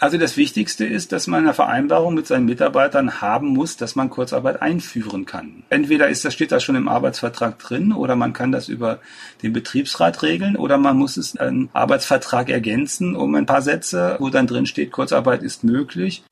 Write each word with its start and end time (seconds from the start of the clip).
Also 0.00 0.16
das 0.16 0.36
Wichtigste 0.36 0.84
ist, 0.84 1.10
dass 1.10 1.26
man 1.26 1.40
eine 1.42 1.54
Vereinbarung 1.54 2.14
mit 2.14 2.24
seinen 2.28 2.44
Mitarbeitern 2.44 3.20
haben 3.20 3.48
muss, 3.48 3.76
dass 3.76 3.96
man 3.96 4.10
Kurzarbeit 4.10 4.62
einführen 4.62 5.26
kann. 5.26 5.64
Entweder 5.70 6.08
ist 6.08 6.24
das, 6.24 6.34
steht 6.34 6.52
das 6.52 6.62
schon 6.62 6.76
im 6.76 6.86
Arbeitsvertrag 6.86 7.58
drin 7.58 7.92
oder 7.92 8.14
man 8.14 8.32
kann 8.32 8.52
das 8.52 8.68
über 8.68 9.00
den 9.42 9.52
Betriebsrat 9.52 10.22
regeln 10.22 10.54
oder 10.54 10.78
man 10.78 10.96
muss 10.96 11.16
es 11.16 11.36
einen 11.36 11.68
Arbeitsvertrag 11.72 12.48
ergänzen 12.48 13.16
um 13.16 13.34
ein 13.34 13.46
paar 13.46 13.60
Sätze, 13.60 14.14
wo 14.20 14.28
dann 14.30 14.46
drin 14.46 14.66
steht, 14.66 14.92
Kurzarbeit 14.92 15.42
ist 15.42 15.64
möglich. 15.64 16.22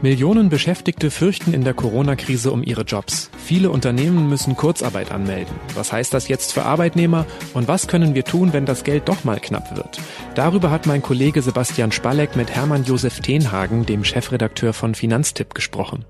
Millionen 0.00 0.48
Beschäftigte 0.48 1.10
fürchten 1.10 1.52
in 1.52 1.64
der 1.64 1.74
Corona-Krise 1.74 2.50
um 2.50 2.62
ihre 2.62 2.82
Jobs. 2.82 3.30
Viele 3.46 3.70
Unternehmen 3.70 4.28
müssen 4.28 4.56
Kurzarbeit 4.56 5.12
anmelden. 5.12 5.54
Was 5.76 5.92
heißt 5.92 6.12
das 6.12 6.26
jetzt 6.26 6.52
für 6.52 6.64
Arbeitnehmer 6.64 7.26
und 7.54 7.68
was 7.68 7.86
können 7.86 8.16
wir 8.16 8.24
tun, 8.24 8.52
wenn 8.52 8.66
das 8.66 8.82
Geld 8.82 9.08
doch 9.08 9.22
mal 9.22 9.38
knapp 9.38 9.76
wird? 9.76 10.00
Darüber 10.34 10.72
hat 10.72 10.86
mein 10.86 11.00
Kollege 11.00 11.40
Sebastian 11.42 11.92
Spalleck 11.92 12.34
mit 12.34 12.50
Hermann 12.50 12.82
Josef 12.82 13.20
Tenhagen, 13.20 13.86
dem 13.86 14.02
Chefredakteur 14.02 14.72
von 14.72 14.96
Finanztipp, 14.96 15.54
gesprochen. 15.54 16.04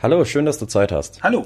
Hallo, 0.00 0.24
schön, 0.24 0.46
dass 0.46 0.60
du 0.60 0.66
Zeit 0.66 0.92
hast. 0.92 1.24
Hallo. 1.24 1.44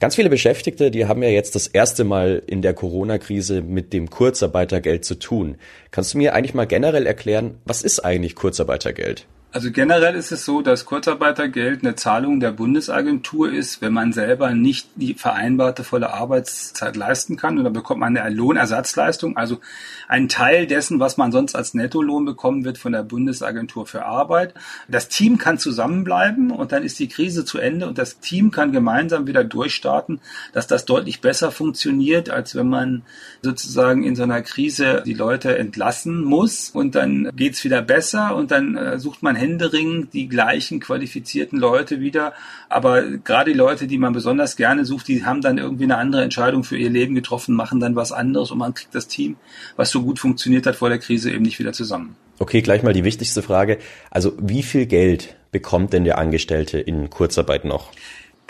Ganz 0.00 0.14
viele 0.14 0.30
Beschäftigte, 0.30 0.90
die 0.90 1.04
haben 1.04 1.22
ja 1.22 1.28
jetzt 1.28 1.54
das 1.54 1.66
erste 1.66 2.04
Mal 2.04 2.42
in 2.46 2.62
der 2.62 2.72
Corona-Krise 2.72 3.60
mit 3.60 3.92
dem 3.92 4.08
Kurzarbeitergeld 4.08 5.04
zu 5.04 5.18
tun. 5.18 5.58
Kannst 5.90 6.14
du 6.14 6.18
mir 6.18 6.34
eigentlich 6.34 6.54
mal 6.54 6.66
generell 6.66 7.04
erklären, 7.06 7.60
was 7.66 7.82
ist 7.82 8.00
eigentlich 8.00 8.36
Kurzarbeitergeld? 8.36 9.26
Also 9.54 9.70
generell 9.70 10.16
ist 10.16 10.32
es 10.32 10.44
so, 10.44 10.62
dass 10.62 10.84
Kurzarbeitergeld 10.84 11.84
eine 11.84 11.94
Zahlung 11.94 12.40
der 12.40 12.50
Bundesagentur 12.50 13.52
ist, 13.52 13.80
wenn 13.80 13.92
man 13.92 14.12
selber 14.12 14.50
nicht 14.50 14.88
die 14.96 15.14
vereinbarte 15.14 15.84
volle 15.84 16.12
Arbeitszeit 16.12 16.96
leisten 16.96 17.36
kann. 17.36 17.56
Und 17.56 17.62
dann 17.62 17.72
bekommt 17.72 18.00
man 18.00 18.16
eine 18.16 18.34
Lohnersatzleistung, 18.34 19.36
also 19.36 19.60
ein 20.08 20.28
Teil 20.28 20.66
dessen, 20.66 20.98
was 20.98 21.18
man 21.18 21.30
sonst 21.30 21.54
als 21.54 21.72
Nettolohn 21.72 22.24
bekommen 22.24 22.64
wird 22.64 22.78
von 22.78 22.90
der 22.90 23.04
Bundesagentur 23.04 23.86
für 23.86 24.04
Arbeit. 24.04 24.54
Das 24.88 25.08
Team 25.08 25.38
kann 25.38 25.56
zusammenbleiben 25.56 26.50
und 26.50 26.72
dann 26.72 26.82
ist 26.82 26.98
die 26.98 27.08
Krise 27.08 27.44
zu 27.44 27.58
Ende 27.58 27.86
und 27.86 27.96
das 27.96 28.18
Team 28.18 28.50
kann 28.50 28.72
gemeinsam 28.72 29.28
wieder 29.28 29.44
durchstarten, 29.44 30.20
dass 30.52 30.66
das 30.66 30.84
deutlich 30.84 31.20
besser 31.20 31.52
funktioniert, 31.52 32.28
als 32.28 32.56
wenn 32.56 32.68
man 32.68 33.02
sozusagen 33.40 34.02
in 34.02 34.16
so 34.16 34.24
einer 34.24 34.42
Krise 34.42 35.04
die 35.06 35.14
Leute 35.14 35.56
entlassen 35.56 36.24
muss 36.24 36.70
und 36.70 36.96
dann 36.96 37.30
geht's 37.36 37.62
wieder 37.62 37.82
besser 37.82 38.34
und 38.34 38.50
dann 38.50 38.76
äh, 38.76 38.98
sucht 38.98 39.22
man 39.22 39.43
händeringend 39.44 40.14
die 40.14 40.28
gleichen 40.28 40.80
qualifizierten 40.80 41.58
Leute 41.58 42.00
wieder. 42.00 42.32
Aber 42.68 43.02
gerade 43.02 43.52
die 43.52 43.56
Leute, 43.56 43.86
die 43.86 43.98
man 43.98 44.12
besonders 44.12 44.56
gerne 44.56 44.84
sucht, 44.84 45.08
die 45.08 45.24
haben 45.24 45.42
dann 45.42 45.58
irgendwie 45.58 45.84
eine 45.84 45.98
andere 45.98 46.22
Entscheidung 46.22 46.64
für 46.64 46.76
ihr 46.78 46.90
Leben 46.90 47.14
getroffen, 47.14 47.54
machen 47.54 47.80
dann 47.80 47.94
was 47.94 48.12
anderes 48.12 48.50
und 48.50 48.58
man 48.58 48.74
kriegt 48.74 48.94
das 48.94 49.06
Team, 49.06 49.36
was 49.76 49.90
so 49.90 50.02
gut 50.02 50.18
funktioniert 50.18 50.66
hat 50.66 50.76
vor 50.76 50.88
der 50.88 50.98
Krise, 50.98 51.30
eben 51.30 51.42
nicht 51.42 51.58
wieder 51.58 51.72
zusammen. 51.72 52.16
Okay, 52.38 52.62
gleich 52.62 52.82
mal 52.82 52.92
die 52.92 53.04
wichtigste 53.04 53.42
Frage. 53.42 53.78
Also 54.10 54.32
wie 54.40 54.62
viel 54.62 54.86
Geld 54.86 55.36
bekommt 55.52 55.92
denn 55.92 56.04
der 56.04 56.18
Angestellte 56.18 56.80
in 56.80 57.10
Kurzarbeit 57.10 57.64
noch? 57.64 57.92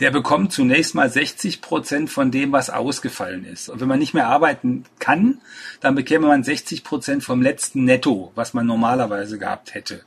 der 0.01 0.11
bekommt 0.11 0.53
zunächst 0.53 0.95
mal 0.95 1.09
60 1.09 1.61
Prozent 1.61 2.11
von 2.11 2.31
dem, 2.31 2.53
was 2.53 2.71
ausgefallen 2.71 3.45
ist. 3.45 3.69
Und 3.69 3.81
wenn 3.81 3.89
man 3.89 3.99
nicht 3.99 4.15
mehr 4.15 4.27
arbeiten 4.27 4.85
kann, 4.99 5.41
dann 5.81 5.95
bekäme 5.95 6.27
man 6.27 6.43
60 6.43 6.83
Prozent 6.83 7.23
vom 7.23 7.41
letzten 7.41 7.85
Netto, 7.85 8.33
was 8.35 8.55
man 8.55 8.67
normalerweise 8.67 9.39
gehabt 9.39 9.75
hätte. 9.75 10.03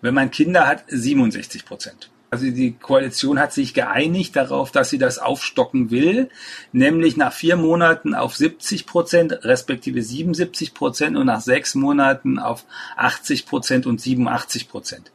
Wenn 0.00 0.14
man 0.14 0.30
Kinder 0.30 0.66
hat, 0.66 0.84
67 0.88 1.64
Prozent. 1.64 2.10
Also 2.30 2.48
die 2.48 2.72
Koalition 2.72 3.40
hat 3.40 3.52
sich 3.52 3.74
geeinigt 3.74 4.36
darauf, 4.36 4.70
dass 4.70 4.88
sie 4.88 4.98
das 4.98 5.18
aufstocken 5.18 5.90
will, 5.90 6.30
nämlich 6.70 7.16
nach 7.16 7.32
vier 7.32 7.56
Monaten 7.56 8.14
auf 8.14 8.36
70 8.36 8.86
Prozent, 8.86 9.44
respektive 9.44 10.00
77 10.00 10.72
Prozent 10.72 11.16
und 11.16 11.26
nach 11.26 11.40
sechs 11.40 11.74
Monaten 11.74 12.38
auf 12.38 12.64
80 12.96 13.46
Prozent 13.46 13.86
und 13.86 14.00
87 14.00 14.68
Prozent. 14.68 15.10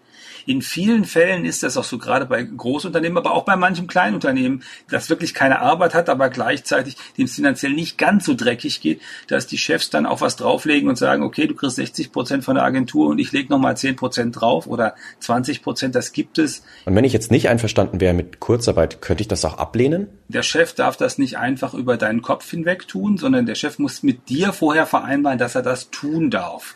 In 0.45 0.61
vielen 0.61 1.05
Fällen 1.05 1.45
ist 1.45 1.63
das 1.63 1.77
auch 1.77 1.83
so, 1.83 1.97
gerade 1.97 2.25
bei 2.25 2.43
Großunternehmen, 2.43 3.17
aber 3.17 3.33
auch 3.33 3.45
bei 3.45 3.55
manchem 3.55 3.87
Kleinunternehmen, 3.87 4.63
das 4.89 5.09
wirklich 5.09 5.33
keine 5.33 5.59
Arbeit 5.59 5.93
hat, 5.93 6.09
aber 6.09 6.29
gleichzeitig 6.29 6.97
dem 7.17 7.25
es 7.25 7.35
finanziell 7.35 7.73
nicht 7.73 7.97
ganz 7.97 8.25
so 8.25 8.35
dreckig 8.35 8.81
geht, 8.81 9.01
dass 9.27 9.47
die 9.47 9.57
Chefs 9.57 9.89
dann 9.89 10.05
auch 10.05 10.21
was 10.21 10.35
drauflegen 10.35 10.87
und 10.87 10.97
sagen, 10.97 11.23
okay, 11.23 11.47
du 11.47 11.55
kriegst 11.55 11.77
60 11.77 12.11
Prozent 12.11 12.43
von 12.43 12.55
der 12.55 12.63
Agentur 12.63 13.09
und 13.09 13.19
ich 13.19 13.31
lege 13.31 13.49
nochmal 13.49 13.75
10 13.75 13.95
Prozent 13.95 14.39
drauf 14.39 14.67
oder 14.67 14.95
20 15.19 15.63
Prozent, 15.63 15.95
das 15.95 16.11
gibt 16.11 16.37
es. 16.37 16.63
Und 16.85 16.95
wenn 16.95 17.05
ich 17.05 17.13
jetzt 17.13 17.31
nicht 17.31 17.49
einverstanden 17.49 17.99
wäre 17.99 18.13
mit 18.13 18.39
Kurzarbeit, 18.39 19.01
könnte 19.01 19.21
ich 19.21 19.27
das 19.27 19.45
auch 19.45 19.57
ablehnen? 19.57 20.07
Der 20.27 20.43
Chef 20.43 20.73
darf 20.73 20.97
das 20.97 21.17
nicht 21.17 21.37
einfach 21.37 21.73
über 21.73 21.97
deinen 21.97 22.21
Kopf 22.21 22.49
hinweg 22.49 22.87
tun, 22.87 23.17
sondern 23.17 23.45
der 23.45 23.55
Chef 23.55 23.79
muss 23.79 24.03
mit 24.03 24.29
dir 24.29 24.53
vorher 24.53 24.85
vereinbaren, 24.85 25.39
dass 25.39 25.55
er 25.55 25.63
das 25.63 25.89
tun 25.89 26.29
darf. 26.29 26.75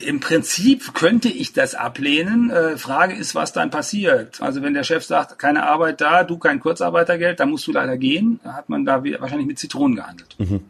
Im 0.00 0.20
Prinzip 0.20 0.94
könnte 0.94 1.28
ich 1.28 1.52
das 1.52 1.74
ablehnen. 1.74 2.50
Äh, 2.50 2.76
Frage 2.76 3.14
ist, 3.14 3.34
was 3.34 3.52
dann 3.52 3.70
passiert. 3.70 4.40
Also 4.40 4.62
wenn 4.62 4.74
der 4.74 4.84
Chef 4.84 5.04
sagt, 5.04 5.38
keine 5.38 5.66
Arbeit 5.66 6.00
da, 6.00 6.24
du 6.24 6.38
kein 6.38 6.60
Kurzarbeitergeld, 6.60 7.40
dann 7.40 7.50
musst 7.50 7.66
du 7.66 7.72
leider 7.72 7.96
gehen. 7.96 8.38
Da 8.44 8.54
hat 8.54 8.68
man 8.68 8.84
da 8.84 9.02
wahrscheinlich 9.02 9.46
mit 9.46 9.58
Zitronen 9.58 9.96
gehandelt. 9.96 10.36
Mhm. 10.38 10.60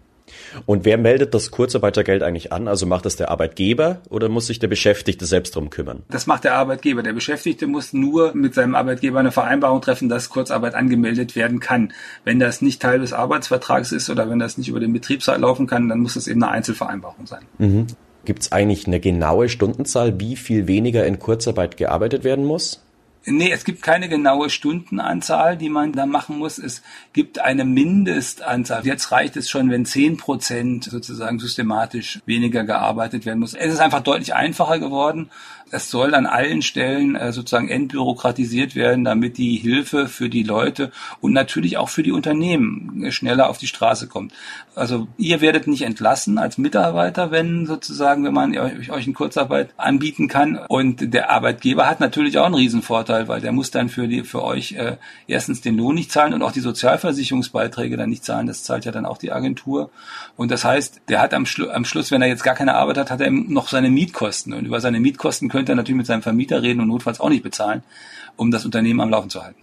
Und 0.67 0.85
wer 0.85 0.99
meldet 0.99 1.35
das 1.35 1.51
Kurzarbeitergeld 1.51 2.23
eigentlich 2.23 2.53
an? 2.53 2.69
Also 2.69 2.87
macht 2.87 3.05
das 3.05 3.17
der 3.17 3.31
Arbeitgeber 3.31 4.01
oder 4.09 4.29
muss 4.29 4.47
sich 4.47 4.59
der 4.59 4.69
Beschäftigte 4.69 5.27
selbst 5.27 5.55
drum 5.57 5.71
kümmern? 5.71 6.03
Das 6.11 6.27
macht 6.27 6.45
der 6.45 6.55
Arbeitgeber. 6.55 7.03
Der 7.03 7.13
Beschäftigte 7.13 7.67
muss 7.67 7.93
nur 7.93 8.35
mit 8.35 8.55
seinem 8.55 8.75
Arbeitgeber 8.75 9.21
eine 9.21 9.33
Vereinbarung 9.33 9.81
treffen, 9.81 10.09
dass 10.09 10.29
Kurzarbeit 10.29 10.75
angemeldet 10.75 11.37
werden 11.37 11.61
kann. 11.61 11.93
Wenn 12.25 12.39
das 12.39 12.63
nicht 12.63 12.83
Teil 12.83 13.01
des 13.01 13.13
Arbeitsvertrags 13.13 13.93
ist 13.93 14.11
oder 14.11 14.29
wenn 14.31 14.39
das 14.39 14.59
nicht 14.59 14.69
über 14.69 14.81
den 14.81 14.93
Betriebsrat 14.93 15.41
laufen 15.41 15.67
kann, 15.67 15.89
dann 15.89 16.01
muss 16.01 16.17
es 16.17 16.27
eben 16.27 16.43
eine 16.43 16.53
Einzelvereinbarung 16.53 17.27
sein. 17.27 17.43
Mhm. 17.59 17.87
Gibt 18.29 18.43
es 18.43 18.53
eigentlich 18.53 18.87
eine 18.87 19.01
genaue 19.01 19.49
Stundenzahl, 19.49 20.21
wie 20.21 20.37
viel 20.37 20.67
weniger 20.67 21.07
in 21.07 21.19
Kurzarbeit 21.19 21.79
gearbeitet 21.79 22.25
werden 22.25 22.45
muss? 22.45 22.83
Nee, 23.25 23.51
es 23.51 23.65
gibt 23.65 23.81
keine 23.81 24.11
genaue 24.11 24.51
Stundenanzahl, 24.51 25.57
die 25.57 25.71
man 25.71 25.93
da 25.93 26.05
machen 26.05 26.37
muss. 26.37 26.59
Es 26.59 26.83
gibt 27.15 27.39
eine 27.39 27.65
Mindestanzahl. 27.65 28.85
Jetzt 28.85 29.13
reicht 29.13 29.39
es 29.39 29.49
schon, 29.49 29.71
wenn 29.71 29.87
zehn 29.87 30.19
Prozent 30.19 30.85
sozusagen 30.85 31.39
systematisch 31.39 32.21
weniger 32.27 32.65
gearbeitet 32.65 33.25
werden 33.25 33.39
muss. 33.39 33.55
Es 33.55 33.73
ist 33.73 33.81
einfach 33.81 34.01
deutlich 34.01 34.35
einfacher 34.35 34.79
geworden 34.79 35.31
es 35.71 35.91
soll 35.91 36.15
an 36.15 36.27
allen 36.27 36.63
Stellen 36.63 37.17
äh, 37.17 37.33
sozusagen 37.33 37.69
entbürokratisiert 37.69 38.75
werden, 38.75 39.05
damit 39.05 39.39
die 39.39 39.57
Hilfe 39.57 40.09
für 40.09 40.29
die 40.29 40.43
Leute 40.43 40.93
und 41.21 41.33
natürlich 41.33 41.77
auch 41.77 41.89
für 41.89 42.03
die 42.03 42.13
Unternehmen 42.13 43.11
schneller 43.11 43.49
auf 43.49 43.59
die 43.59 43.67
Straße 43.67 44.09
kommt. 44.09 44.33
Also 44.75 45.09
ihr 45.17 45.41
werdet 45.41 45.67
nicht 45.67 45.83
entlassen 45.83 46.39
als 46.39 46.57
Mitarbeiter, 46.57 47.33
wenn 47.33 47.67
sozusagen, 47.67 48.25
wenn 48.25 48.33
man 48.33 48.57
euch, 48.57 48.91
euch 48.91 49.07
in 49.07 49.15
Kurzarbeit 49.15 49.71
anbieten 49.77 50.29
kann. 50.29 50.57
Und 50.69 51.13
der 51.13 51.31
Arbeitgeber 51.31 51.89
hat 51.89 51.99
natürlich 51.99 52.39
auch 52.39 52.47
einen 52.47 52.55
Riesenvorteil, 52.55 53.27
weil 53.27 53.41
der 53.41 53.51
muss 53.51 53.73
dann 53.73 53.89
für 53.89 54.07
die 54.07 54.23
für 54.23 54.45
euch 54.45 54.73
äh, 54.73 54.97
erstens 55.27 55.61
den 55.61 55.77
Lohn 55.77 55.97
nicht 55.97 56.13
zahlen 56.13 56.33
und 56.33 56.43
auch 56.43 56.53
die 56.53 56.61
Sozialversicherungsbeiträge 56.61 57.97
dann 57.97 58.11
nicht 58.11 58.25
zahlen. 58.25 58.47
Das 58.47 58.63
zahlt 58.63 58.85
ja 58.85 58.93
dann 58.93 59.05
auch 59.05 59.19
die 59.19 59.33
Agentur. 59.33 59.91
Und 60.37 60.53
das 60.53 60.65
heißt, 60.65 61.01
der 61.09 61.21
hat 61.21 61.35
am, 61.35 61.45
Schlu 61.45 61.69
am 61.71 61.85
Schluss, 61.85 62.13
wenn 62.13 62.23
er 62.23 62.29
jetzt 62.29 62.45
gar 62.45 62.55
keine 62.55 62.75
Arbeit 62.75 62.99
hat, 62.99 63.11
hat 63.11 63.21
er 63.21 63.33
noch 63.33 63.69
seine 63.69 63.91
Mietkosten. 63.91 64.53
Und 64.53 64.65
über 64.65 64.81
seine 64.81 65.01
Mietkosten 65.01 65.49
könnte 65.59 65.73
er 65.73 65.75
natürlich 65.75 65.97
mit 65.97 66.07
seinem 66.07 66.23
Vermieter 66.23 66.63
reden 66.63 66.81
und 66.81 66.87
notfalls 66.87 67.19
auch 67.19 67.31
nicht 67.31 67.43
bezahlen, 67.43 67.83
um 68.37 68.53
das 68.53 68.65
Unternehmen 68.65 69.01
am 69.01 69.11
Laufen 69.11 69.29
zu 69.29 69.43
halten. 69.43 69.59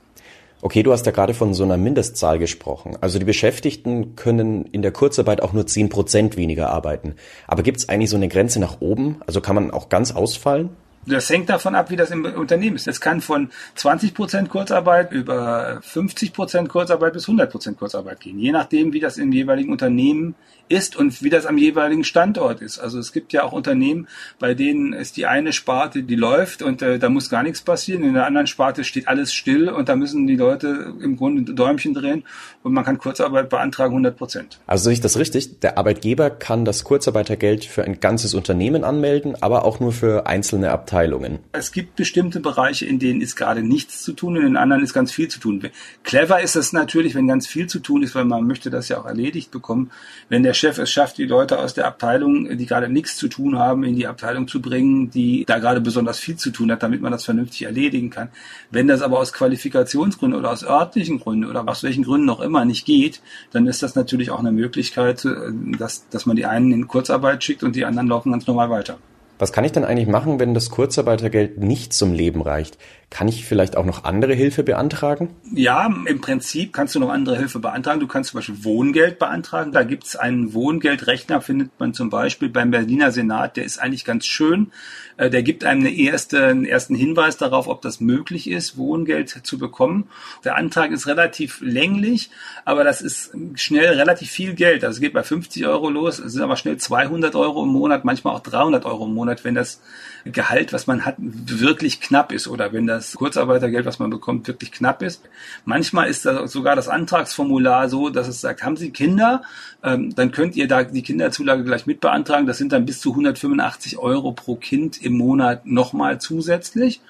Okay, 0.61 0.83
du 0.83 0.91
hast 0.91 1.05
ja 1.05 1.13
gerade 1.13 1.33
von 1.33 1.53
so 1.53 1.63
einer 1.63 1.77
Mindestzahl 1.77 2.37
gesprochen. 2.37 2.97
Also 2.99 3.17
die 3.17 3.23
Beschäftigten 3.23 4.17
können 4.17 4.65
in 4.65 4.81
der 4.81 4.91
Kurzarbeit 4.91 5.41
auch 5.41 5.53
nur 5.53 5.67
zehn 5.67 5.87
Prozent 5.87 6.35
weniger 6.35 6.69
arbeiten. 6.69 7.15
Aber 7.47 7.63
gibt 7.63 7.77
es 7.77 7.87
eigentlich 7.87 8.09
so 8.09 8.17
eine 8.17 8.27
Grenze 8.27 8.59
nach 8.59 8.81
oben? 8.81 9.21
Also 9.25 9.39
kann 9.39 9.55
man 9.55 9.71
auch 9.71 9.87
ganz 9.87 10.11
ausfallen? 10.11 10.71
Das 11.07 11.29
hängt 11.29 11.49
davon 11.49 11.75
ab, 11.75 11.91
wie 11.91 11.95
das 11.95 12.11
im 12.11 12.25
Unternehmen 12.25 12.75
ist. 12.75 12.87
Es 12.87 12.99
kann 12.99 13.21
von 13.21 13.51
20 13.75 14.13
Prozent 14.13 14.49
Kurzarbeit 14.49 15.13
über 15.13 15.79
50 15.81 16.33
Prozent 16.33 16.67
Kurzarbeit 16.67 17.13
bis 17.13 17.23
100 17.23 17.49
Prozent 17.49 17.77
Kurzarbeit 17.77 18.19
gehen, 18.19 18.39
je 18.39 18.51
nachdem, 18.51 18.91
wie 18.91 18.99
das 18.99 19.17
im 19.17 19.31
jeweiligen 19.31 19.71
Unternehmen 19.71 20.35
ist 20.69 20.95
und 20.95 21.21
wie 21.21 21.29
das 21.29 21.45
am 21.45 21.57
jeweiligen 21.57 22.03
Standort 22.03 22.61
ist. 22.61 22.79
Also 22.79 22.99
es 22.99 23.11
gibt 23.11 23.33
ja 23.33 23.43
auch 23.43 23.51
Unternehmen, 23.51 24.07
bei 24.39 24.53
denen 24.53 24.93
ist 24.93 25.17
die 25.17 25.25
eine 25.25 25.53
Sparte, 25.53 26.03
die 26.03 26.15
läuft 26.15 26.61
und 26.61 26.81
äh, 26.81 26.99
da 26.99 27.09
muss 27.09 27.29
gar 27.29 27.43
nichts 27.43 27.61
passieren. 27.61 28.03
In 28.03 28.13
der 28.13 28.25
anderen 28.25 28.47
Sparte 28.47 28.83
steht 28.83 29.07
alles 29.07 29.33
still 29.33 29.69
und 29.69 29.89
da 29.89 29.95
müssen 29.95 30.27
die 30.27 30.35
Leute 30.35 30.93
im 31.01 31.17
Grunde 31.17 31.53
Däumchen 31.53 31.93
drehen 31.93 32.23
und 32.63 32.73
man 32.73 32.83
kann 32.83 32.97
Kurzarbeit 32.97 33.49
beantragen 33.49 33.91
100 33.91 34.17
Prozent. 34.17 34.59
Also 34.65 34.85
sehe 34.85 34.93
ich 34.93 35.01
das 35.01 35.17
richtig? 35.17 35.59
Der 35.59 35.77
Arbeitgeber 35.77 36.29
kann 36.29 36.65
das 36.65 36.83
Kurzarbeitergeld 36.83 37.65
für 37.65 37.83
ein 37.83 37.99
ganzes 37.99 38.33
Unternehmen 38.33 38.83
anmelden, 38.83 39.35
aber 39.41 39.65
auch 39.65 39.79
nur 39.79 39.91
für 39.91 40.25
einzelne 40.25 40.71
Abteilungen. 40.71 41.39
Es 41.51 41.71
gibt 41.71 41.95
bestimmte 41.95 42.39
Bereiche, 42.39 42.85
in 42.85 42.99
denen 42.99 43.21
ist 43.21 43.35
gerade 43.35 43.61
nichts 43.61 44.01
zu 44.01 44.13
tun, 44.13 44.35
in 44.35 44.43
den 44.43 44.57
anderen 44.57 44.83
ist 44.83 44.93
ganz 44.93 45.11
viel 45.11 45.27
zu 45.27 45.39
tun. 45.39 45.69
Clever 46.03 46.41
ist 46.41 46.55
es 46.55 46.73
natürlich, 46.73 47.13
wenn 47.13 47.27
ganz 47.27 47.45
viel 47.47 47.67
zu 47.67 47.79
tun 47.79 48.03
ist, 48.03 48.15
weil 48.15 48.25
man 48.25 48.47
möchte 48.47 48.69
das 48.69 48.89
ja 48.89 48.99
auch 48.99 49.05
erledigt 49.05 49.51
bekommen. 49.51 49.91
Wenn 50.29 50.43
der 50.43 50.54
Chef 50.55 50.77
es 50.77 50.89
schafft, 50.91 51.17
die 51.17 51.25
Leute 51.25 51.59
aus 51.59 51.73
der 51.73 51.85
Abteilung, 51.85 52.57
die 52.57 52.65
gerade 52.65 52.89
nichts 52.89 53.17
zu 53.17 53.27
tun 53.27 53.59
haben, 53.59 53.83
in 53.83 53.95
die 53.95 54.07
Abteilung 54.07 54.47
zu 54.47 54.61
bringen, 54.61 55.09
die 55.09 55.45
da 55.45 55.59
gerade 55.59 55.81
besonders 55.81 56.19
viel 56.19 56.35
zu 56.35 56.51
tun 56.51 56.71
hat, 56.71 56.83
damit 56.83 57.01
man 57.01 57.11
das 57.11 57.25
vernünftig 57.25 57.63
erledigen 57.63 58.09
kann. 58.09 58.29
Wenn 58.71 58.87
das 58.87 59.01
aber 59.01 59.19
aus 59.19 59.33
Qualifikationsgründen 59.33 60.39
oder 60.39 60.51
aus 60.51 60.63
örtlichen 60.63 61.19
Gründen 61.19 61.45
oder 61.45 61.67
aus 61.67 61.83
welchen 61.83 62.03
Gründen 62.03 62.29
auch 62.29 62.41
immer 62.41 62.65
nicht 62.65 62.85
geht, 62.85 63.21
dann 63.51 63.67
ist 63.67 63.83
das 63.83 63.95
natürlich 63.95 64.31
auch 64.31 64.39
eine 64.39 64.51
Möglichkeit, 64.51 65.25
äh, 65.25 65.51
dass, 65.77 66.07
dass 66.09 66.25
man 66.25 66.35
die 66.35 66.45
einen 66.45 66.71
in 66.71 66.87
Kurzarbeit 66.87 67.43
schickt 67.43 67.63
und 67.63 67.75
die 67.75 67.85
anderen 67.85 68.07
laufen 68.07 68.31
ganz 68.31 68.47
normal 68.47 68.69
weiter. 68.69 68.97
Was 69.37 69.51
kann 69.51 69.65
ich 69.65 69.73
denn 69.73 69.83
eigentlich 69.83 70.07
machen, 70.07 70.39
wenn 70.39 70.53
das 70.53 70.69
Kurzarbeitergeld 70.69 71.57
nicht 71.57 71.91
zum 71.91 72.13
Leben 72.13 72.41
reicht? 72.41 72.77
Kann 73.09 73.27
ich 73.27 73.45
vielleicht 73.45 73.77
auch 73.77 73.85
noch 73.85 74.03
andere 74.03 74.33
Hilfe 74.33 74.63
beantragen? 74.63 75.29
Ja, 75.53 75.93
im 76.05 76.21
Prinzip 76.21 76.73
kannst 76.73 76.95
du 76.95 76.99
noch 76.99 77.09
andere 77.09 77.37
Hilfe 77.37 77.59
beantragen. 77.59 77.99
Du 77.99 78.07
kannst 78.07 78.31
zum 78.31 78.39
Beispiel 78.39 78.63
Wohngeld 78.63 79.19
beantragen. 79.19 79.71
Da 79.71 79.83
gibt 79.83 80.05
es 80.05 80.15
einen 80.15 80.53
Wohngeldrechner, 80.53 81.41
findet 81.41 81.71
man 81.79 81.93
zum 81.93 82.09
Beispiel 82.09 82.49
beim 82.49 82.71
Berliner 82.71 83.11
Senat. 83.11 83.57
Der 83.57 83.65
ist 83.65 83.77
eigentlich 83.77 84.05
ganz 84.05 84.25
schön. 84.25 84.71
Äh, 85.17 85.29
der 85.29 85.43
gibt 85.43 85.63
einem 85.63 85.81
eine 85.81 85.95
erste, 85.95 86.45
einen 86.45 86.65
ersten 86.65 86.95
Hinweis 86.95 87.37
darauf, 87.37 87.67
ob 87.67 87.81
das 87.81 87.99
möglich 87.99 88.49
ist, 88.49 88.77
Wohngeld 88.77 89.29
zu 89.43 89.57
bekommen. 89.57 90.09
Der 90.43 90.55
Antrag 90.55 90.91
ist 90.91 91.07
relativ 91.07 91.61
länglich, 91.61 92.29
aber 92.65 92.83
das 92.83 93.01
ist 93.01 93.31
schnell 93.55 93.93
relativ 93.93 94.29
viel 94.29 94.55
Geld. 94.55 94.83
Also 94.83 94.97
es 94.97 95.01
geht 95.01 95.13
bei 95.13 95.23
50 95.23 95.65
Euro 95.67 95.89
los, 95.89 96.19
es 96.19 96.33
sind 96.33 96.41
aber 96.41 96.55
schnell 96.57 96.77
200 96.77 97.35
Euro 97.35 97.63
im 97.63 97.69
Monat, 97.69 98.03
manchmal 98.03 98.35
auch 98.35 98.41
300 98.41 98.85
Euro 98.85 99.05
im 99.05 99.13
Monat, 99.13 99.24
wenn 99.43 99.55
das 99.55 99.81
Gehalt, 100.25 100.73
was 100.73 100.87
man 100.87 101.05
hat, 101.05 101.15
wirklich 101.19 102.01
knapp 102.01 102.31
ist 102.31 102.47
oder 102.47 102.73
wenn 102.73 102.87
das 102.87 103.13
Kurzarbeitergeld, 103.13 103.85
was 103.85 103.99
man 103.99 104.09
bekommt, 104.09 104.47
wirklich 104.47 104.71
knapp 104.71 105.01
ist. 105.01 105.21
Manchmal 105.65 106.07
ist 106.07 106.25
da 106.25 106.47
sogar 106.47 106.75
das 106.75 106.87
Antragsformular 106.87 107.89
so, 107.89 108.09
dass 108.09 108.27
es 108.27 108.41
sagt, 108.41 108.63
haben 108.63 108.77
Sie 108.77 108.91
Kinder, 108.91 109.43
ähm, 109.83 110.13
dann 110.15 110.31
könnt 110.31 110.55
ihr 110.55 110.67
da 110.67 110.83
die 110.83 111.03
Kinderzulage 111.03 111.63
gleich 111.63 111.85
mit 111.85 111.99
beantragen. 111.99 112.47
Das 112.47 112.57
sind 112.57 112.71
dann 112.71 112.85
bis 112.85 113.01
zu 113.01 113.11
185 113.11 113.97
Euro 113.97 114.31
pro 114.31 114.55
Kind 114.55 115.01
im 115.01 115.17
Monat 115.17 115.65
nochmal 115.65 116.19
zusätzlich. 116.19 117.01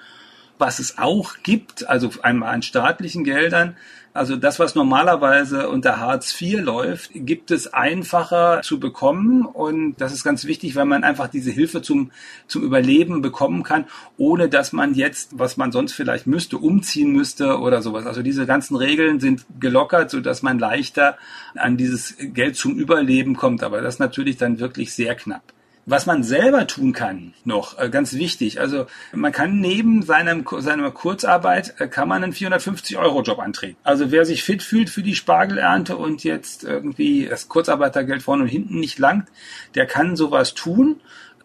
Was 0.58 0.78
es 0.78 0.98
auch 0.98 1.34
gibt, 1.42 1.88
also 1.88 2.10
einmal 2.22 2.54
an 2.54 2.62
staatlichen 2.62 3.24
Geldern, 3.24 3.76
also 4.16 4.36
das, 4.36 4.58
was 4.58 4.74
normalerweise 4.74 5.68
unter 5.68 6.00
Hartz 6.00 6.40
IV 6.40 6.62
läuft, 6.62 7.10
gibt 7.12 7.50
es 7.50 7.74
einfacher 7.74 8.62
zu 8.62 8.80
bekommen. 8.80 9.44
Und 9.44 9.96
das 10.00 10.12
ist 10.12 10.24
ganz 10.24 10.46
wichtig, 10.46 10.74
weil 10.74 10.86
man 10.86 11.04
einfach 11.04 11.28
diese 11.28 11.50
Hilfe 11.50 11.82
zum, 11.82 12.10
zum 12.46 12.62
Überleben 12.62 13.20
bekommen 13.20 13.62
kann, 13.62 13.84
ohne 14.16 14.48
dass 14.48 14.72
man 14.72 14.94
jetzt, 14.94 15.38
was 15.38 15.58
man 15.58 15.70
sonst 15.70 15.92
vielleicht 15.92 16.26
müsste, 16.26 16.56
umziehen 16.56 17.12
müsste 17.12 17.58
oder 17.58 17.82
sowas. 17.82 18.06
Also 18.06 18.22
diese 18.22 18.46
ganzen 18.46 18.76
Regeln 18.76 19.20
sind 19.20 19.44
gelockert, 19.60 20.10
so 20.10 20.20
dass 20.20 20.42
man 20.42 20.58
leichter 20.58 21.18
an 21.54 21.76
dieses 21.76 22.16
Geld 22.18 22.56
zum 22.56 22.78
Überleben 22.78 23.36
kommt. 23.36 23.62
Aber 23.62 23.82
das 23.82 23.98
natürlich 23.98 24.38
dann 24.38 24.60
wirklich 24.60 24.94
sehr 24.94 25.14
knapp. 25.14 25.52
Was 25.88 26.04
man 26.04 26.24
selber 26.24 26.66
tun 26.66 26.92
kann, 26.92 27.32
noch 27.44 27.78
äh, 27.78 27.88
ganz 27.88 28.14
wichtig. 28.14 28.60
Also 28.60 28.86
man 29.12 29.30
kann 29.30 29.60
neben 29.60 30.02
seinem, 30.02 30.44
seiner 30.58 30.90
Kurzarbeit 30.90 31.80
äh, 31.80 31.86
kann 31.86 32.08
man 32.08 32.24
einen 32.24 32.32
450 32.32 32.98
Euro 32.98 33.22
Job 33.22 33.38
antreten. 33.38 33.76
Also 33.84 34.10
wer 34.10 34.24
sich 34.24 34.42
fit 34.42 34.62
fühlt 34.62 34.90
für 34.90 35.04
die 35.04 35.14
Spargelernte 35.14 35.96
und 35.96 36.24
jetzt 36.24 36.64
irgendwie 36.64 37.26
das 37.30 37.48
Kurzarbeitergeld 37.48 38.24
vorne 38.24 38.42
und 38.42 38.48
hinten 38.48 38.80
nicht 38.80 38.98
langt, 38.98 39.28
der 39.76 39.86
kann 39.86 40.16
sowas 40.16 40.54
tun. 40.54 41.00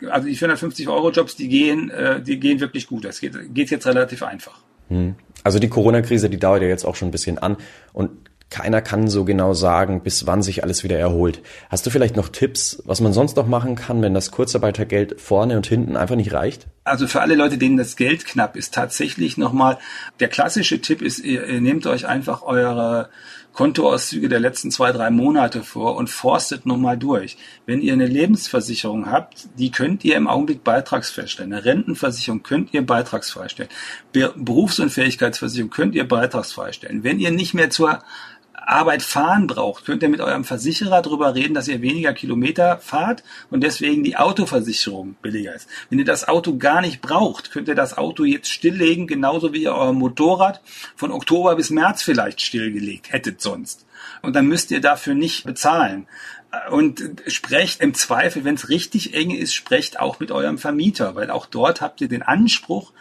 Also 0.09 0.27
die 0.27 0.35
450 0.35 0.89
Euro 0.89 1.11
Jobs, 1.11 1.35
die 1.35 1.47
gehen, 1.47 1.91
äh, 1.91 2.19
die 2.19 2.39
gehen 2.39 2.59
wirklich 2.59 2.87
gut. 2.87 3.05
Das 3.05 3.19
geht, 3.19 3.53
geht 3.53 3.69
jetzt 3.69 3.85
relativ 3.85 4.23
einfach. 4.23 4.57
Hm. 4.87 5.13
Also 5.43 5.59
die 5.59 5.69
Corona-Krise, 5.69 6.31
die 6.31 6.39
dauert 6.39 6.63
ja 6.63 6.67
jetzt 6.67 6.85
auch 6.85 6.95
schon 6.95 7.09
ein 7.09 7.11
bisschen 7.11 7.37
an. 7.37 7.57
Und 7.93 8.09
keiner 8.51 8.81
kann 8.81 9.07
so 9.07 9.23
genau 9.23 9.53
sagen, 9.53 10.03
bis 10.03 10.27
wann 10.27 10.43
sich 10.43 10.63
alles 10.63 10.83
wieder 10.83 10.99
erholt. 10.99 11.41
Hast 11.69 11.85
du 11.85 11.89
vielleicht 11.89 12.17
noch 12.17 12.27
Tipps, 12.29 12.83
was 12.85 12.99
man 12.99 13.13
sonst 13.13 13.37
noch 13.37 13.47
machen 13.47 13.75
kann, 13.75 14.01
wenn 14.01 14.13
das 14.13 14.29
Kurzarbeitergeld 14.29 15.19
vorne 15.19 15.55
und 15.55 15.65
hinten 15.65 15.95
einfach 15.95 16.17
nicht 16.17 16.33
reicht? 16.33 16.67
Also 16.83 17.07
für 17.07 17.21
alle 17.21 17.35
Leute, 17.35 17.57
denen 17.57 17.77
das 17.77 17.95
Geld 17.95 18.25
knapp 18.25 18.57
ist, 18.57 18.73
tatsächlich 18.73 19.37
nochmal, 19.37 19.77
der 20.19 20.27
klassische 20.27 20.81
Tipp 20.81 21.01
ist, 21.01 21.19
ihr, 21.19 21.47
ihr 21.47 21.61
nehmt 21.61 21.87
euch 21.87 22.07
einfach 22.07 22.43
eure 22.43 23.09
Kontoauszüge 23.53 24.29
der 24.29 24.39
letzten 24.39 24.71
zwei, 24.71 24.91
drei 24.91 25.09
Monate 25.09 25.63
vor 25.63 25.95
und 25.95 26.09
forstet 26.09 26.65
nochmal 26.65 26.97
durch. 26.97 27.37
Wenn 27.65 27.81
ihr 27.81 27.93
eine 27.93 28.07
Lebensversicherung 28.07 29.09
habt, 29.11 29.47
die 29.57 29.71
könnt 29.71 30.03
ihr 30.03 30.15
im 30.15 30.27
Augenblick 30.27 30.63
beitragsfrei 30.63 31.27
stellen. 31.27 31.53
Eine 31.53 31.65
Rentenversicherung 31.65 32.43
könnt 32.43 32.73
ihr 32.73 32.85
beitragsfrei 32.85 33.49
stellen. 33.49 33.69
Berufsunfähigkeitsversicherung 34.13 35.69
könnt 35.69 35.95
ihr 35.95 36.07
beitragsfrei 36.07 36.71
stellen. 36.71 37.03
Wenn 37.03 37.19
ihr 37.19 37.31
nicht 37.31 37.53
mehr 37.53 37.69
zur 37.69 37.99
Arbeit 38.65 39.01
fahren 39.01 39.47
braucht, 39.47 39.85
könnt 39.85 40.03
ihr 40.03 40.09
mit 40.09 40.21
eurem 40.21 40.43
Versicherer 40.43 41.01
darüber 41.01 41.35
reden, 41.35 41.53
dass 41.53 41.67
ihr 41.67 41.81
weniger 41.81 42.13
Kilometer 42.13 42.77
fahrt 42.77 43.23
und 43.49 43.61
deswegen 43.61 44.03
die 44.03 44.17
Autoversicherung 44.17 45.15
billiger 45.21 45.55
ist. 45.55 45.67
Wenn 45.89 45.99
ihr 45.99 46.05
das 46.05 46.27
Auto 46.27 46.57
gar 46.57 46.81
nicht 46.81 47.01
braucht, 47.01 47.51
könnt 47.51 47.67
ihr 47.67 47.75
das 47.75 47.97
Auto 47.97 48.23
jetzt 48.23 48.49
stilllegen, 48.49 49.07
genauso 49.07 49.53
wie 49.53 49.63
ihr 49.63 49.73
euer 49.73 49.93
Motorrad 49.93 50.61
von 50.95 51.11
Oktober 51.11 51.55
bis 51.55 51.69
März 51.69 52.03
vielleicht 52.03 52.41
stillgelegt 52.41 53.11
hättet 53.11 53.41
sonst. 53.41 53.85
Und 54.21 54.35
dann 54.35 54.47
müsst 54.47 54.71
ihr 54.71 54.81
dafür 54.81 55.15
nicht 55.15 55.45
bezahlen. 55.45 56.07
Und 56.69 57.01
sprecht 57.27 57.81
im 57.81 57.93
Zweifel, 57.93 58.43
wenn 58.43 58.55
es 58.55 58.67
richtig 58.67 59.13
eng 59.13 59.31
ist, 59.31 59.53
sprecht 59.53 59.99
auch 59.99 60.19
mit 60.19 60.31
eurem 60.31 60.57
Vermieter, 60.57 61.15
weil 61.15 61.31
auch 61.31 61.45
dort 61.45 61.79
habt 61.79 62.01
ihr 62.01 62.09
den 62.09 62.23
Anspruch, 62.23 62.91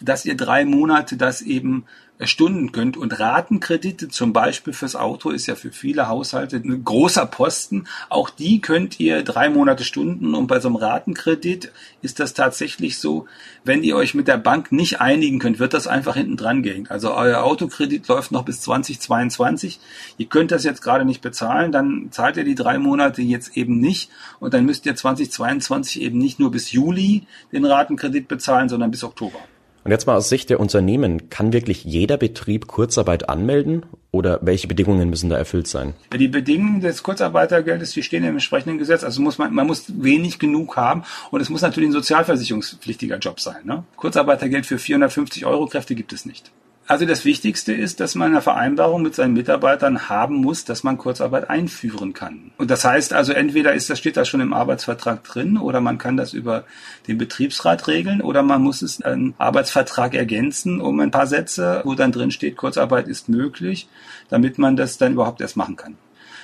dass 0.00 0.24
ihr 0.24 0.36
drei 0.36 0.64
Monate 0.64 1.16
das 1.16 1.40
eben 1.40 1.84
Stunden 2.20 2.70
könnt. 2.70 2.96
Und 2.96 3.18
Ratenkredite 3.18 4.08
zum 4.08 4.32
Beispiel 4.32 4.72
fürs 4.72 4.94
Auto 4.94 5.30
ist 5.30 5.46
ja 5.46 5.56
für 5.56 5.72
viele 5.72 6.08
Haushalte 6.08 6.56
ein 6.56 6.84
großer 6.84 7.26
Posten. 7.26 7.86
Auch 8.08 8.30
die 8.30 8.60
könnt 8.60 9.00
ihr 9.00 9.22
drei 9.22 9.48
Monate 9.48 9.84
Stunden. 9.84 10.34
Und 10.34 10.46
bei 10.46 10.60
so 10.60 10.68
einem 10.68 10.76
Ratenkredit 10.76 11.72
ist 12.02 12.20
das 12.20 12.32
tatsächlich 12.32 12.98
so, 12.98 13.26
wenn 13.64 13.82
ihr 13.82 13.96
euch 13.96 14.14
mit 14.14 14.28
der 14.28 14.36
Bank 14.36 14.70
nicht 14.70 15.00
einigen 15.00 15.40
könnt, 15.40 15.58
wird 15.58 15.74
das 15.74 15.88
einfach 15.88 16.14
hinten 16.14 16.36
dran 16.36 16.62
gehen. 16.62 16.86
Also 16.88 17.12
euer 17.14 17.42
Autokredit 17.42 18.06
läuft 18.06 18.30
noch 18.30 18.44
bis 18.44 18.60
2022. 18.60 19.80
Ihr 20.16 20.26
könnt 20.26 20.52
das 20.52 20.62
jetzt 20.62 20.82
gerade 20.82 21.04
nicht 21.04 21.20
bezahlen, 21.20 21.72
dann 21.72 22.08
zahlt 22.10 22.36
ihr 22.36 22.44
die 22.44 22.54
drei 22.54 22.78
Monate 22.78 23.22
jetzt 23.22 23.56
eben 23.56 23.78
nicht. 23.78 24.10
Und 24.38 24.54
dann 24.54 24.64
müsst 24.64 24.86
ihr 24.86 24.94
2022 24.94 26.00
eben 26.00 26.18
nicht 26.18 26.38
nur 26.38 26.52
bis 26.52 26.70
Juli 26.70 27.26
den 27.50 27.64
Ratenkredit 27.64 28.28
bezahlen, 28.28 28.68
sondern 28.68 28.92
bis 28.92 29.02
Oktober. 29.02 29.40
Und 29.84 29.90
jetzt 29.90 30.06
mal 30.06 30.16
aus 30.16 30.30
Sicht 30.30 30.48
der 30.48 30.60
Unternehmen, 30.60 31.28
kann 31.28 31.52
wirklich 31.52 31.84
jeder 31.84 32.16
Betrieb 32.16 32.66
Kurzarbeit 32.66 33.28
anmelden 33.28 33.84
oder 34.12 34.38
welche 34.40 34.66
Bedingungen 34.66 35.10
müssen 35.10 35.28
da 35.28 35.36
erfüllt 35.36 35.66
sein? 35.66 35.92
Die 36.18 36.28
Bedingungen 36.28 36.80
des 36.80 37.02
Kurzarbeitergeldes, 37.02 37.92
die 37.92 38.02
stehen 38.02 38.24
im 38.24 38.30
entsprechenden 38.30 38.78
Gesetz. 38.78 39.04
Also 39.04 39.20
muss 39.20 39.36
man, 39.36 39.52
man 39.52 39.66
muss 39.66 39.84
wenig 39.88 40.38
genug 40.38 40.78
haben 40.78 41.04
und 41.30 41.42
es 41.42 41.50
muss 41.50 41.60
natürlich 41.60 41.90
ein 41.90 41.92
sozialversicherungspflichtiger 41.92 43.18
Job 43.18 43.40
sein. 43.40 43.64
Ne? 43.64 43.84
Kurzarbeitergeld 43.96 44.64
für 44.64 44.78
450 44.78 45.44
Euro 45.44 45.66
Kräfte 45.66 45.94
gibt 45.94 46.14
es 46.14 46.24
nicht. 46.24 46.50
Also 46.86 47.06
das 47.06 47.24
Wichtigste 47.24 47.72
ist, 47.72 48.00
dass 48.00 48.14
man 48.14 48.32
eine 48.32 48.42
Vereinbarung 48.42 49.02
mit 49.02 49.14
seinen 49.14 49.32
Mitarbeitern 49.32 50.10
haben 50.10 50.36
muss, 50.36 50.66
dass 50.66 50.84
man 50.84 50.98
Kurzarbeit 50.98 51.48
einführen 51.48 52.12
kann. 52.12 52.50
Und 52.58 52.70
das 52.70 52.84
heißt 52.84 53.14
also, 53.14 53.32
entweder 53.32 53.72
ist 53.72 53.88
das, 53.88 53.98
steht 53.98 54.18
das 54.18 54.28
schon 54.28 54.42
im 54.42 54.52
Arbeitsvertrag 54.52 55.24
drin 55.24 55.56
oder 55.56 55.80
man 55.80 55.96
kann 55.96 56.18
das 56.18 56.34
über 56.34 56.64
den 57.08 57.16
Betriebsrat 57.16 57.88
regeln 57.88 58.20
oder 58.20 58.42
man 58.42 58.62
muss 58.62 58.82
es 58.82 59.00
einen 59.00 59.34
Arbeitsvertrag 59.38 60.14
ergänzen 60.14 60.82
um 60.82 61.00
ein 61.00 61.10
paar 61.10 61.26
Sätze, 61.26 61.80
wo 61.84 61.94
dann 61.94 62.12
drin 62.12 62.30
steht, 62.30 62.58
Kurzarbeit 62.58 63.08
ist 63.08 63.30
möglich, 63.30 63.88
damit 64.28 64.58
man 64.58 64.76
das 64.76 64.98
dann 64.98 65.14
überhaupt 65.14 65.40
erst 65.40 65.56
machen 65.56 65.76
kann. 65.76 65.96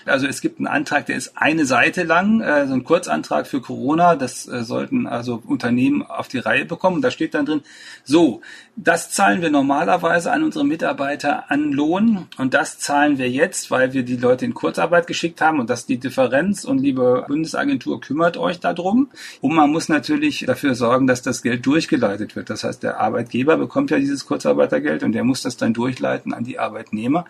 Also 0.06 0.26
es 0.26 0.40
gibt 0.40 0.58
einen 0.58 0.66
Antrag, 0.66 1.06
der 1.06 1.16
ist 1.16 1.32
eine 1.36 1.66
Seite 1.66 2.02
lang, 2.04 2.40
äh, 2.40 2.66
so 2.66 2.74
ein 2.74 2.84
Kurzantrag 2.84 3.46
für 3.46 3.60
Corona. 3.60 4.16
Das 4.16 4.46
äh, 4.48 4.64
sollten 4.64 5.06
also 5.06 5.42
Unternehmen 5.46 6.02
auf 6.02 6.28
die 6.28 6.38
Reihe 6.38 6.64
bekommen. 6.64 7.02
Da 7.02 7.10
steht 7.10 7.34
dann 7.34 7.46
drin, 7.46 7.62
so, 8.04 8.40
das 8.76 9.10
zahlen 9.10 9.42
wir 9.42 9.50
normalerweise 9.50 10.32
an 10.32 10.42
unsere 10.42 10.64
Mitarbeiter 10.64 11.50
an 11.50 11.72
Lohn 11.72 12.26
und 12.38 12.54
das 12.54 12.78
zahlen 12.78 13.18
wir 13.18 13.28
jetzt, 13.28 13.70
weil 13.70 13.92
wir 13.92 14.04
die 14.04 14.16
Leute 14.16 14.44
in 14.44 14.54
Kurzarbeit 14.54 15.06
geschickt 15.06 15.40
haben 15.40 15.60
und 15.60 15.68
das 15.68 15.80
ist 15.80 15.88
die 15.88 15.98
Differenz 15.98 16.64
und 16.64 16.78
liebe 16.78 17.24
Bundesagentur 17.28 18.00
kümmert 18.00 18.36
euch 18.36 18.60
darum. 18.60 19.10
Und 19.40 19.54
man 19.54 19.70
muss 19.70 19.88
natürlich 19.88 20.44
dafür 20.46 20.74
sorgen, 20.74 21.06
dass 21.06 21.20
das 21.20 21.42
Geld 21.42 21.66
durchgeleitet 21.66 22.36
wird. 22.36 22.48
Das 22.48 22.64
heißt, 22.64 22.82
der 22.82 23.00
Arbeitgeber 23.00 23.56
bekommt 23.56 23.90
ja 23.90 23.98
dieses 23.98 24.24
Kurzarbeitergeld 24.24 25.02
und 25.02 25.12
der 25.12 25.24
muss 25.24 25.42
das 25.42 25.56
dann 25.56 25.74
durchleiten 25.74 26.32
an 26.32 26.44
die 26.44 26.58
Arbeitnehmer. 26.58 27.26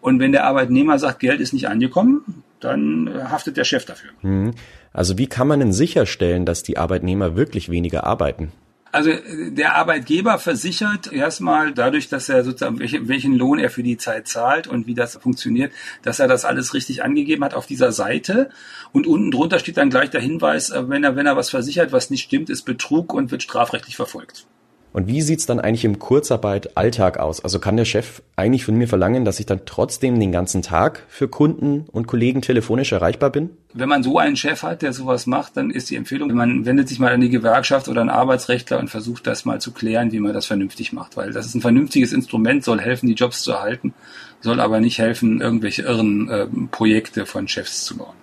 Und 0.00 0.20
wenn 0.20 0.32
der 0.32 0.44
Arbeitnehmer 0.44 0.98
sagt, 0.98 1.20
Geld 1.20 1.40
ist 1.40 1.52
nicht 1.52 1.68
angekommen, 1.68 2.13
dann 2.60 3.10
haftet 3.30 3.56
der 3.56 3.64
Chef 3.64 3.84
dafür. 3.84 4.10
Mhm. 4.22 4.54
Also 4.92 5.18
wie 5.18 5.26
kann 5.26 5.48
man 5.48 5.60
denn 5.60 5.72
sicherstellen, 5.72 6.46
dass 6.46 6.62
die 6.62 6.78
Arbeitnehmer 6.78 7.36
wirklich 7.36 7.68
weniger 7.68 8.04
arbeiten? 8.04 8.52
Also 8.94 9.10
der 9.50 9.74
Arbeitgeber 9.74 10.38
versichert 10.38 11.12
erstmal 11.12 11.74
dadurch, 11.74 12.08
dass 12.08 12.28
er 12.28 12.44
sozusagen 12.44 12.78
welchen 12.78 13.34
Lohn 13.34 13.58
er 13.58 13.68
für 13.68 13.82
die 13.82 13.96
Zeit 13.96 14.28
zahlt 14.28 14.68
und 14.68 14.86
wie 14.86 14.94
das 14.94 15.16
funktioniert, 15.16 15.72
dass 16.02 16.20
er 16.20 16.28
das 16.28 16.44
alles 16.44 16.74
richtig 16.74 17.02
angegeben 17.02 17.42
hat 17.42 17.54
auf 17.54 17.66
dieser 17.66 17.90
Seite. 17.90 18.50
Und 18.92 19.08
unten 19.08 19.32
drunter 19.32 19.58
steht 19.58 19.78
dann 19.78 19.90
gleich 19.90 20.10
der 20.10 20.20
Hinweis, 20.20 20.70
äh, 20.70 20.88
wenn 20.88 21.02
er 21.02 21.16
wenn 21.16 21.26
er 21.26 21.36
was 21.36 21.50
versichert, 21.50 21.90
was 21.90 22.10
nicht 22.10 22.22
stimmt, 22.22 22.50
ist 22.50 22.62
Betrug 22.62 23.12
und 23.12 23.32
wird 23.32 23.42
strafrechtlich 23.42 23.96
verfolgt. 23.96 24.46
Und 24.94 25.08
wie 25.08 25.22
sieht's 25.22 25.44
dann 25.44 25.58
eigentlich 25.58 25.84
im 25.84 25.98
Kurzarbeit-Alltag 25.98 27.18
aus? 27.18 27.42
Also 27.42 27.58
kann 27.58 27.76
der 27.76 27.84
Chef 27.84 28.22
eigentlich 28.36 28.64
von 28.64 28.76
mir 28.76 28.86
verlangen, 28.86 29.24
dass 29.24 29.40
ich 29.40 29.46
dann 29.46 29.62
trotzdem 29.66 30.20
den 30.20 30.30
ganzen 30.30 30.62
Tag 30.62 31.02
für 31.08 31.26
Kunden 31.26 31.86
und 31.90 32.06
Kollegen 32.06 32.42
telefonisch 32.42 32.92
erreichbar 32.92 33.30
bin? 33.30 33.50
Wenn 33.72 33.88
man 33.88 34.04
so 34.04 34.18
einen 34.18 34.36
Chef 34.36 34.62
hat, 34.62 34.82
der 34.82 34.92
sowas 34.92 35.26
macht, 35.26 35.56
dann 35.56 35.72
ist 35.72 35.90
die 35.90 35.96
Empfehlung, 35.96 36.32
man 36.32 36.64
wendet 36.64 36.88
sich 36.88 37.00
mal 37.00 37.12
an 37.12 37.20
die 37.20 37.28
Gewerkschaft 37.28 37.88
oder 37.88 38.02
einen 38.02 38.10
Arbeitsrechtler 38.10 38.78
und 38.78 38.88
versucht 38.88 39.26
das 39.26 39.44
mal 39.44 39.60
zu 39.60 39.72
klären, 39.72 40.12
wie 40.12 40.20
man 40.20 40.32
das 40.32 40.46
vernünftig 40.46 40.92
macht. 40.92 41.16
Weil 41.16 41.32
das 41.32 41.46
ist 41.46 41.56
ein 41.56 41.60
vernünftiges 41.60 42.12
Instrument, 42.12 42.62
soll 42.62 42.80
helfen, 42.80 43.08
die 43.08 43.14
Jobs 43.14 43.42
zu 43.42 43.50
erhalten, 43.50 43.94
soll 44.42 44.60
aber 44.60 44.78
nicht 44.78 45.00
helfen, 45.00 45.40
irgendwelche 45.40 45.82
irren 45.82 46.28
äh, 46.28 46.46
Projekte 46.70 47.26
von 47.26 47.48
Chefs 47.48 47.84
zu 47.84 47.96
bauen. 47.96 48.14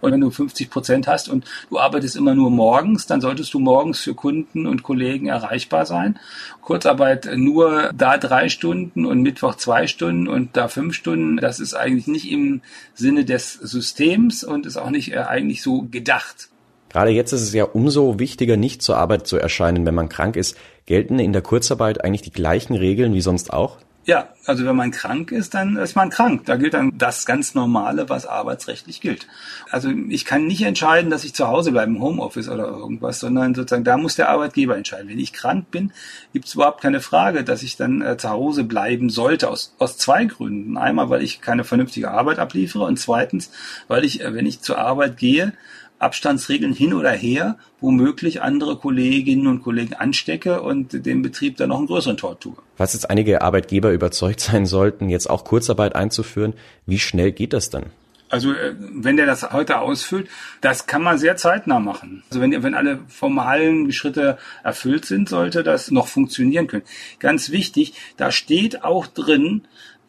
Und 0.00 0.12
wenn 0.12 0.20
du 0.20 0.30
50 0.30 0.70
Prozent 0.70 1.06
hast 1.06 1.28
und 1.28 1.44
du 1.68 1.78
arbeitest 1.78 2.16
immer 2.16 2.34
nur 2.34 2.50
morgens, 2.50 3.06
dann 3.06 3.20
solltest 3.20 3.52
du 3.54 3.58
morgens 3.58 4.00
für 4.00 4.14
Kunden 4.14 4.66
und 4.66 4.82
Kollegen 4.82 5.26
erreichbar 5.26 5.86
sein. 5.86 6.18
Kurzarbeit 6.62 7.28
nur 7.36 7.90
da 7.94 8.18
drei 8.18 8.48
Stunden 8.48 9.06
und 9.06 9.22
Mittwoch 9.22 9.56
zwei 9.56 9.86
Stunden 9.86 10.28
und 10.28 10.56
da 10.56 10.68
fünf 10.68 10.94
Stunden, 10.94 11.36
das 11.36 11.60
ist 11.60 11.74
eigentlich 11.74 12.06
nicht 12.06 12.30
im 12.30 12.60
Sinne 12.94 13.24
des 13.24 13.54
Systems 13.54 14.44
und 14.44 14.66
ist 14.66 14.76
auch 14.76 14.90
nicht 14.90 15.12
äh, 15.12 15.18
eigentlich 15.18 15.62
so 15.62 15.82
gedacht. 15.82 16.48
Gerade 16.90 17.10
jetzt 17.10 17.32
ist 17.32 17.42
es 17.42 17.54
ja 17.54 17.64
umso 17.64 18.18
wichtiger, 18.18 18.56
nicht 18.56 18.82
zur 18.82 18.96
Arbeit 18.96 19.26
zu 19.26 19.36
erscheinen, 19.36 19.86
wenn 19.86 19.94
man 19.94 20.08
krank 20.08 20.36
ist. 20.36 20.56
Gelten 20.86 21.20
in 21.20 21.32
der 21.32 21.42
Kurzarbeit 21.42 22.04
eigentlich 22.04 22.22
die 22.22 22.32
gleichen 22.32 22.74
Regeln 22.74 23.14
wie 23.14 23.20
sonst 23.20 23.52
auch? 23.52 23.78
Ja, 24.10 24.30
also 24.44 24.66
wenn 24.66 24.74
man 24.74 24.90
krank 24.90 25.30
ist, 25.30 25.54
dann 25.54 25.76
ist 25.76 25.94
man 25.94 26.10
krank. 26.10 26.44
Da 26.44 26.56
gilt 26.56 26.74
dann 26.74 26.98
das 26.98 27.26
ganz 27.26 27.54
Normale, 27.54 28.08
was 28.08 28.26
arbeitsrechtlich 28.26 29.00
gilt. 29.00 29.28
Also 29.70 29.88
ich 30.08 30.24
kann 30.24 30.48
nicht 30.48 30.62
entscheiden, 30.62 31.12
dass 31.12 31.22
ich 31.22 31.32
zu 31.32 31.46
Hause 31.46 31.70
bleibe 31.70 31.92
im 31.92 32.02
Homeoffice 32.02 32.48
oder 32.48 32.66
irgendwas, 32.66 33.20
sondern 33.20 33.54
sozusagen 33.54 33.84
da 33.84 33.96
muss 33.96 34.16
der 34.16 34.28
Arbeitgeber 34.28 34.76
entscheiden. 34.76 35.08
Wenn 35.08 35.20
ich 35.20 35.32
krank 35.32 35.70
bin, 35.70 35.92
gibt 36.32 36.46
es 36.46 36.54
überhaupt 36.54 36.82
keine 36.82 37.00
Frage, 37.00 37.44
dass 37.44 37.62
ich 37.62 37.76
dann 37.76 38.02
äh, 38.02 38.16
zu 38.16 38.30
Hause 38.30 38.64
bleiben 38.64 39.10
sollte, 39.10 39.48
aus, 39.48 39.76
aus 39.78 39.96
zwei 39.96 40.24
Gründen. 40.24 40.76
Einmal, 40.76 41.08
weil 41.08 41.22
ich 41.22 41.40
keine 41.40 41.62
vernünftige 41.62 42.10
Arbeit 42.10 42.40
abliefere 42.40 42.86
und 42.86 42.98
zweitens, 42.98 43.52
weil 43.86 44.04
ich, 44.04 44.22
äh, 44.22 44.34
wenn 44.34 44.44
ich 44.44 44.60
zur 44.60 44.78
Arbeit 44.78 45.18
gehe, 45.18 45.52
Abstandsregeln 46.00 46.72
hin 46.72 46.94
oder 46.94 47.10
her, 47.10 47.56
womöglich 47.80 48.42
andere 48.42 48.76
Kolleginnen 48.76 49.46
und 49.46 49.62
Kollegen 49.62 49.94
anstecke 49.94 50.62
und 50.62 51.06
dem 51.06 51.22
Betrieb 51.22 51.56
dann 51.58 51.68
noch 51.68 51.78
einen 51.78 51.86
größeren 51.86 52.16
Tort 52.16 52.40
tue. 52.40 52.56
Was 52.78 52.94
jetzt 52.94 53.08
einige 53.10 53.42
Arbeitgeber 53.42 53.92
überzeugt 53.92 54.40
sein 54.40 54.66
sollten, 54.66 55.08
jetzt 55.08 55.28
auch 55.28 55.44
Kurzarbeit 55.44 55.94
einzuführen, 55.94 56.54
wie 56.86 56.98
schnell 56.98 57.32
geht 57.32 57.52
das 57.52 57.70
dann? 57.70 57.84
Also 58.30 58.52
äh, 58.52 58.74
wenn 58.78 59.16
der 59.16 59.26
das 59.26 59.52
heute 59.52 59.80
ausfüllt, 59.80 60.28
das 60.60 60.86
kann 60.86 61.02
man 61.02 61.18
sehr 61.18 61.36
zeitnah 61.36 61.80
machen. 61.80 62.22
Also 62.30 62.40
wenn, 62.40 62.62
wenn 62.62 62.74
alle 62.74 63.00
formalen 63.08 63.92
Schritte 63.92 64.38
erfüllt 64.62 65.04
sind, 65.04 65.28
sollte 65.28 65.62
das 65.62 65.90
noch 65.90 66.06
funktionieren 66.06 66.66
können. 66.66 66.84
Ganz 67.18 67.50
wichtig, 67.50 67.94
da 68.16 68.30
steht 68.30 68.84
auch 68.84 69.06
drin, 69.06 69.62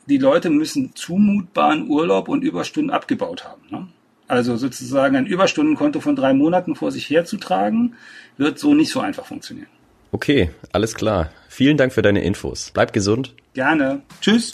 die 0.08 0.18
Leute 0.18 0.50
müssen 0.50 0.96
zumutbaren 0.96 1.90
Urlaub 1.90 2.30
und 2.30 2.44
Überstunden 2.44 2.92
abgebaut 2.92 3.44
haben. 3.44 3.62
Ne? 3.70 3.88
Also 4.32 4.56
sozusagen 4.56 5.18
ein 5.18 5.26
Überstundenkonto 5.26 6.00
von 6.00 6.16
drei 6.16 6.34
Monaten 6.34 6.74
vor 6.74 6.90
sich 6.94 7.10
herzutragen, 7.10 7.96
wird 8.38 8.60
so 8.60 8.74
nicht 8.74 8.90
so 8.90 9.02
einfach 9.02 9.26
funktionieren. 9.26 9.68
Okay, 10.14 10.52
alles 10.72 10.96
klar. 10.96 11.32
Vielen 11.50 11.76
Dank 11.76 11.92
für 11.92 12.02
deine 12.02 12.24
Infos. 12.24 12.72
Bleib 12.74 12.94
gesund. 12.94 13.36
Gerne. 13.54 14.04
Tschüss. 14.22 14.54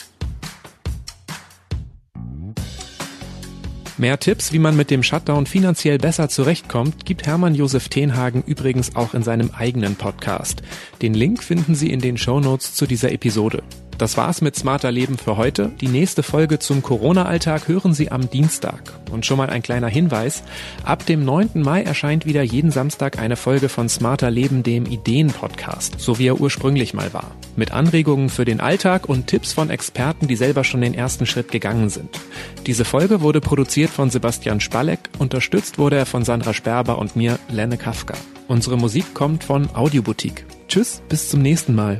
Mehr 3.98 4.18
Tipps, 4.18 4.52
wie 4.52 4.58
man 4.58 4.76
mit 4.76 4.90
dem 4.90 5.04
Shutdown 5.04 5.46
finanziell 5.46 5.98
besser 5.98 6.28
zurechtkommt, 6.28 7.06
gibt 7.06 7.28
Hermann 7.28 7.54
Josef 7.54 7.88
Tenhagen 7.88 8.42
übrigens 8.44 8.96
auch 8.96 9.14
in 9.14 9.22
seinem 9.22 9.52
eigenen 9.56 9.94
Podcast. 9.94 10.60
Den 11.02 11.14
Link 11.14 11.44
finden 11.44 11.76
Sie 11.76 11.92
in 11.92 12.00
den 12.00 12.18
Show 12.18 12.40
Notes 12.40 12.74
zu 12.74 12.86
dieser 12.86 13.12
Episode. 13.12 13.62
Das 13.98 14.16
war's 14.16 14.40
mit 14.42 14.54
Smarter 14.54 14.92
Leben 14.92 15.18
für 15.18 15.36
heute. 15.36 15.72
Die 15.80 15.88
nächste 15.88 16.22
Folge 16.22 16.60
zum 16.60 16.82
Corona-Alltag 16.82 17.66
hören 17.66 17.94
Sie 17.94 18.12
am 18.12 18.30
Dienstag. 18.30 18.92
Und 19.10 19.26
schon 19.26 19.38
mal 19.38 19.50
ein 19.50 19.60
kleiner 19.60 19.88
Hinweis. 19.88 20.44
Ab 20.84 21.04
dem 21.04 21.24
9. 21.24 21.50
Mai 21.54 21.82
erscheint 21.82 22.24
wieder 22.24 22.44
jeden 22.44 22.70
Samstag 22.70 23.18
eine 23.18 23.34
Folge 23.34 23.68
von 23.68 23.88
Smarter 23.88 24.30
Leben, 24.30 24.62
dem 24.62 24.86
Ideen-Podcast, 24.86 25.96
so 25.98 26.20
wie 26.20 26.28
er 26.28 26.40
ursprünglich 26.40 26.94
mal 26.94 27.12
war. 27.12 27.32
Mit 27.56 27.72
Anregungen 27.72 28.28
für 28.28 28.44
den 28.44 28.60
Alltag 28.60 29.08
und 29.08 29.26
Tipps 29.26 29.52
von 29.52 29.68
Experten, 29.68 30.28
die 30.28 30.36
selber 30.36 30.62
schon 30.62 30.80
den 30.80 30.94
ersten 30.94 31.26
Schritt 31.26 31.50
gegangen 31.50 31.90
sind. 31.90 32.20
Diese 32.66 32.84
Folge 32.84 33.20
wurde 33.20 33.40
produziert 33.40 33.90
von 33.90 34.10
Sebastian 34.10 34.60
Spalleck, 34.60 35.00
unterstützt 35.18 35.76
wurde 35.76 35.96
er 35.96 36.06
von 36.06 36.24
Sandra 36.24 36.54
Sperber 36.54 36.98
und 36.98 37.16
mir, 37.16 37.40
Lenne 37.50 37.76
Kafka. 37.76 38.14
Unsere 38.46 38.76
Musik 38.76 39.12
kommt 39.12 39.42
von 39.42 39.74
Audioboutique. 39.74 40.46
Tschüss, 40.68 41.02
bis 41.08 41.30
zum 41.30 41.42
nächsten 41.42 41.74
Mal. 41.74 41.98